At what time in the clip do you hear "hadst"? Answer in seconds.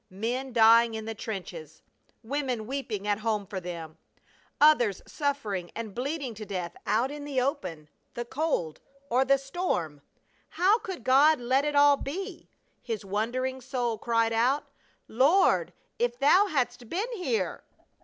16.47-16.89